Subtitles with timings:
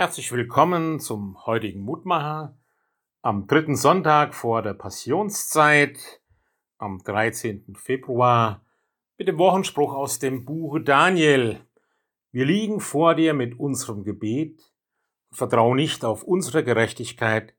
[0.00, 2.56] Herzlich willkommen zum heutigen Mutmacher
[3.20, 5.98] am dritten Sonntag vor der Passionszeit,
[6.78, 7.74] am 13.
[7.74, 8.64] Februar,
[9.16, 11.66] mit dem Wochenspruch aus dem Buche Daniel.
[12.30, 14.72] Wir liegen vor dir mit unserem Gebet
[15.30, 17.56] und vertrauen nicht auf unsere Gerechtigkeit,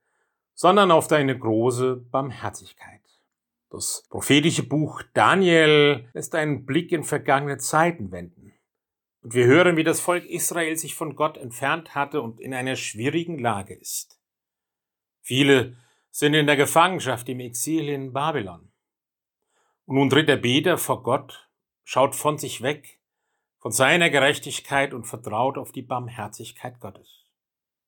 [0.54, 3.02] sondern auf deine große Barmherzigkeit.
[3.70, 8.54] Das prophetische Buch Daniel lässt einen Blick in vergangene Zeiten wenden.
[9.22, 12.76] Und wir hören, wie das Volk Israel sich von Gott entfernt hatte und in einer
[12.76, 14.20] schwierigen Lage ist.
[15.22, 15.78] Viele
[16.12, 18.72] sind in der Gefangenschaft im Exil in Babylon.
[19.86, 21.50] Und nun tritt der Beter vor Gott,
[21.84, 23.00] schaut von sich weg,
[23.58, 27.26] von seiner Gerechtigkeit und vertraut auf die Barmherzigkeit Gottes.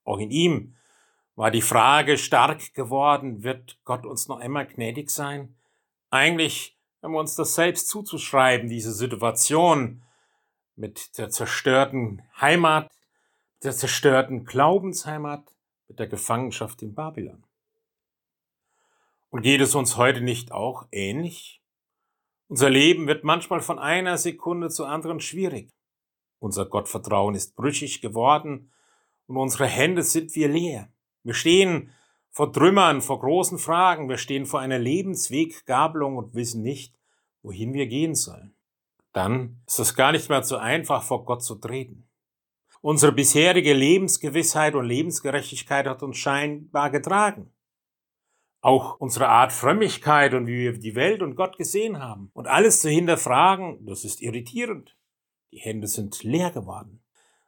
[0.03, 0.75] Auch in ihm
[1.35, 5.55] war die Frage stark geworden, wird Gott uns noch einmal gnädig sein?
[6.09, 10.03] Eigentlich haben wir uns das selbst zuzuschreiben, diese Situation,
[10.81, 12.91] mit der zerstörten Heimat,
[13.63, 15.55] der zerstörten Glaubensheimat,
[15.87, 17.43] mit der Gefangenschaft in Babylon.
[19.29, 21.61] Und geht es uns heute nicht auch ähnlich?
[22.47, 25.69] Unser Leben wird manchmal von einer Sekunde zur anderen schwierig.
[26.39, 28.71] Unser Gottvertrauen ist brüchig geworden
[29.27, 30.91] und unsere Hände sind wir leer.
[31.23, 31.91] Wir stehen
[32.31, 36.95] vor Trümmern, vor großen Fragen, wir stehen vor einer Lebensweggabelung und wissen nicht,
[37.43, 38.55] wohin wir gehen sollen
[39.13, 42.07] dann ist es gar nicht mehr so einfach, vor Gott zu treten.
[42.81, 47.53] Unsere bisherige Lebensgewissheit und Lebensgerechtigkeit hat uns scheinbar getragen.
[48.61, 52.31] Auch unsere Art Frömmigkeit und wie wir die Welt und Gott gesehen haben.
[52.33, 54.95] Und alles zu hinterfragen, das ist irritierend.
[55.51, 57.03] Die Hände sind leer geworden.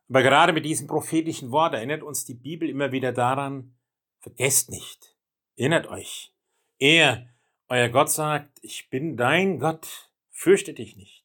[0.10, 3.76] Aber gerade mit diesem prophetischen Wort erinnert uns die Bibel immer wieder daran,
[4.20, 5.16] vergesst nicht,
[5.56, 6.34] erinnert euch.
[6.78, 7.28] Er,
[7.70, 11.24] euer Gott sagt, ich bin dein Gott, fürchte dich nicht.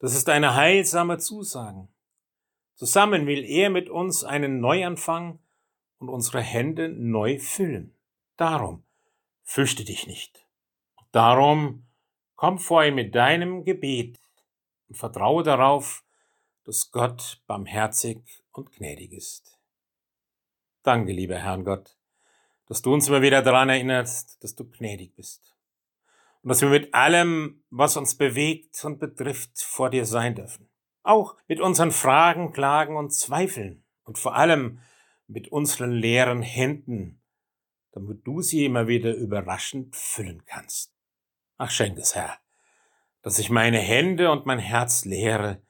[0.00, 1.86] Das ist eine heilsame Zusage.
[2.74, 5.38] Zusammen will er mit uns einen Neuanfang
[5.98, 7.94] und unsere Hände neu füllen.
[8.38, 8.82] Darum
[9.42, 10.46] fürchte dich nicht.
[11.12, 11.86] Darum
[12.34, 14.18] komm vor ihm mit deinem Gebet
[14.88, 16.02] und vertraue darauf,
[16.64, 19.58] dass Gott barmherzig und gnädig ist.
[20.82, 21.98] Danke, lieber Herrn Gott,
[22.68, 25.54] dass du uns immer wieder daran erinnerst, dass du gnädig bist
[26.42, 30.68] und dass wir mit allem, was uns bewegt und betrifft, vor dir sein dürfen.
[31.02, 34.80] Auch mit unseren Fragen, Klagen und Zweifeln und vor allem
[35.26, 37.22] mit unseren leeren Händen,
[37.92, 40.94] damit du sie immer wieder überraschend füllen kannst.
[41.56, 42.38] Ach, schenk es, Herr,
[43.22, 45.62] dass ich meine Hände und mein Herz leere,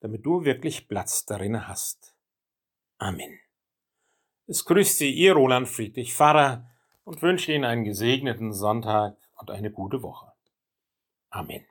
[0.00, 2.14] damit du wirklich Platz darin hast.
[2.98, 3.38] Amen.
[4.46, 6.68] Es grüßt Sie, Ihr Roland Friedrich Pfarrer
[7.04, 10.32] und wünsche Ihnen einen gesegneten Sonntag und eine gute Woche.
[11.30, 11.62] Amen.